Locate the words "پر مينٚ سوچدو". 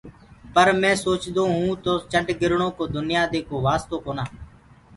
0.53-1.43